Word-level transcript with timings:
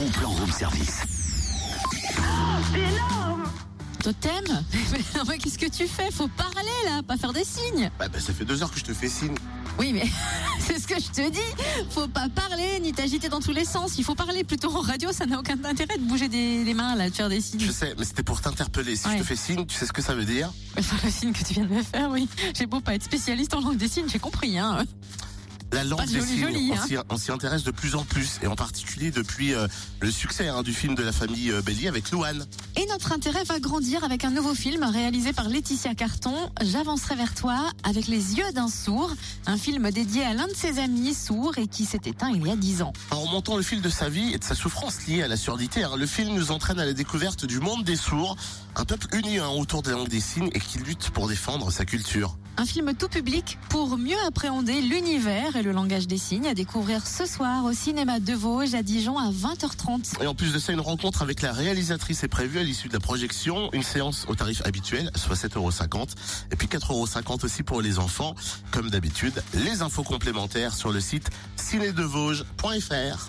bon 0.00 0.10
plan 0.12 0.30
room 0.30 0.50
service. 0.50 1.00
C'est 2.72 2.78
énorme 2.80 3.44
Totem 4.02 4.44
Mais 4.92 4.98
mais 5.28 5.38
qu'est-ce 5.38 5.58
que 5.58 5.68
tu 5.68 5.86
fais 5.86 6.10
Faut 6.10 6.28
parler 6.28 6.70
là, 6.86 7.02
pas 7.06 7.18
faire 7.18 7.34
des 7.34 7.44
signes. 7.44 7.90
Bah, 7.98 8.08
bah, 8.08 8.18
ça 8.18 8.32
fait 8.32 8.46
deux 8.46 8.62
heures 8.62 8.70
que 8.70 8.78
je 8.78 8.84
te 8.84 8.94
fais 8.94 9.08
signe. 9.10 9.34
Oui, 9.78 9.92
mais 9.92 10.04
c'est 10.58 10.78
ce 10.80 10.86
que 10.86 10.94
je 10.98 11.08
te 11.10 11.30
dis. 11.30 11.38
Faut 11.90 12.08
pas 12.08 12.28
parler 12.30 12.80
ni 12.80 12.92
t'agiter 12.94 13.28
dans 13.28 13.40
tous 13.40 13.52
les 13.52 13.66
sens. 13.66 13.98
Il 13.98 14.04
faut 14.04 14.14
parler 14.14 14.42
plutôt 14.42 14.74
en 14.74 14.80
radio. 14.80 15.12
Ça 15.12 15.26
n'a 15.26 15.38
aucun 15.38 15.62
intérêt 15.64 15.98
de 15.98 16.04
bouger 16.04 16.28
des, 16.28 16.64
les 16.64 16.74
mains 16.74 16.94
là, 16.96 17.10
de 17.10 17.14
faire 17.14 17.28
des 17.28 17.42
signes. 17.42 17.60
Je 17.60 17.70
sais, 17.72 17.94
mais 17.98 18.06
c'était 18.06 18.22
pour 18.22 18.40
t'interpeller. 18.40 18.96
Si 18.96 19.06
Ouais. 19.06 19.14
je 19.14 19.18
te 19.18 19.26
fais 19.26 19.36
signe, 19.36 19.66
tu 19.66 19.76
sais 19.76 19.84
ce 19.86 19.92
que 19.92 20.00
ça 20.02 20.14
veut 20.14 20.24
dire? 20.24 20.50
Enfin, 20.78 20.96
le 21.04 21.10
signe 21.10 21.32
que 21.32 21.44
tu 21.44 21.52
viens 21.54 21.64
de 21.66 21.74
me 21.74 21.82
faire, 21.82 22.08
oui. 22.10 22.26
J'ai 22.56 22.64
beau 22.66 22.80
pas 22.80 22.94
être 22.94 23.04
spécialiste 23.04 23.52
en 23.52 23.60
langue 23.60 23.76
des 23.76 23.88
signes, 23.88 24.08
j'ai 24.08 24.18
compris, 24.18 24.58
hein. 24.58 24.78
La 25.72 25.84
langue 25.84 26.00
Pas 26.00 26.06
des 26.06 26.14
joli, 26.18 26.26
signes. 26.26 26.40
joli, 26.40 26.70
on 26.72 26.74
hein. 26.76 26.86
s'y- 26.86 26.96
on 27.10 27.16
s'y 27.16 27.30
intéresse 27.30 27.62
de 27.62 27.70
plus 27.70 27.94
en 27.94 28.04
plus, 28.04 28.38
et 28.42 28.46
en 28.48 28.56
particulier 28.56 29.10
depuis 29.12 29.54
euh, 29.54 29.68
le 30.00 30.10
succès 30.10 30.48
hein, 30.48 30.62
du 30.62 30.72
film 30.72 30.94
de 30.96 31.02
la 31.02 31.12
famille 31.12 31.50
euh, 31.52 31.62
Bélier 31.62 31.86
avec 31.88 32.10
Louane. 32.10 32.44
Et 32.76 32.86
notre 32.86 33.12
intérêt 33.12 33.44
va 33.44 33.60
grandir 33.60 34.02
avec 34.02 34.24
un 34.24 34.30
nouveau 34.30 34.54
film 34.54 34.82
réalisé 34.82 35.32
par 35.32 35.48
Laetitia 35.48 35.94
Carton, 35.94 36.34
J'avancerai 36.60 37.14
vers 37.14 37.34
toi 37.34 37.70
avec 37.84 38.08
les 38.08 38.36
yeux 38.36 38.50
d'un 38.52 38.68
sourd, 38.68 39.12
un 39.46 39.56
film 39.56 39.90
dédié 39.92 40.24
à 40.24 40.34
l'un 40.34 40.48
de 40.48 40.54
ses 40.54 40.78
amis 40.80 41.14
sourds 41.14 41.56
et 41.58 41.66
qui 41.68 41.84
s'est 41.84 42.00
éteint 42.04 42.30
il 42.30 42.46
y 42.46 42.50
a 42.50 42.56
dix 42.56 42.82
ans. 42.82 42.92
En 43.12 43.20
remontant 43.20 43.56
le 43.56 43.62
fil 43.62 43.80
de 43.80 43.88
sa 43.88 44.08
vie 44.08 44.32
et 44.34 44.38
de 44.38 44.44
sa 44.44 44.54
souffrance 44.56 45.06
liée 45.06 45.22
à 45.22 45.28
la 45.28 45.36
surdité, 45.36 45.84
hein, 45.84 45.92
le 45.96 46.06
film 46.06 46.34
nous 46.34 46.50
entraîne 46.50 46.80
à 46.80 46.84
la 46.84 46.92
découverte 46.94 47.46
du 47.46 47.60
monde 47.60 47.84
des 47.84 47.96
sourds, 47.96 48.36
un 48.76 48.84
peuple 48.84 49.06
uni 49.14 49.38
hein, 49.38 49.48
autour 49.48 49.82
des 49.82 49.92
langues 49.92 50.08
des 50.08 50.20
signes 50.20 50.50
et 50.52 50.58
qui 50.60 50.78
lutte 50.78 51.10
pour 51.10 51.28
défendre 51.28 51.70
sa 51.70 51.84
culture. 51.84 52.36
Un 52.60 52.66
film 52.66 52.92
tout 52.92 53.08
public 53.08 53.56
pour 53.70 53.96
mieux 53.96 54.18
appréhender 54.26 54.82
l'univers 54.82 55.56
et 55.56 55.62
le 55.62 55.72
langage 55.72 56.06
des 56.06 56.18
signes 56.18 56.46
à 56.46 56.52
découvrir 56.52 57.06
ce 57.06 57.24
soir 57.24 57.64
au 57.64 57.72
cinéma 57.72 58.20
de 58.20 58.34
Vosges 58.34 58.74
à 58.74 58.82
Dijon 58.82 59.16
à 59.16 59.30
20h30. 59.30 60.22
Et 60.22 60.26
en 60.26 60.34
plus 60.34 60.52
de 60.52 60.58
ça, 60.58 60.70
une 60.70 60.80
rencontre 60.80 61.22
avec 61.22 61.40
la 61.40 61.52
réalisatrice 61.52 62.22
est 62.22 62.28
prévue 62.28 62.58
à 62.58 62.62
l'issue 62.62 62.88
de 62.88 62.92
la 62.92 63.00
projection. 63.00 63.70
Une 63.72 63.82
séance 63.82 64.26
au 64.28 64.34
tarif 64.34 64.60
habituel, 64.66 65.10
soit 65.14 65.36
7,50€. 65.36 66.08
Et 66.52 66.56
puis 66.56 66.66
4,50€ 66.66 67.46
aussi 67.46 67.62
pour 67.62 67.80
les 67.80 67.98
enfants. 67.98 68.34
Comme 68.72 68.90
d'habitude, 68.90 69.42
les 69.54 69.80
infos 69.80 70.02
complémentaires 70.02 70.74
sur 70.74 70.92
le 70.92 71.00
site 71.00 71.30
cinédevosges.fr. 71.56 73.28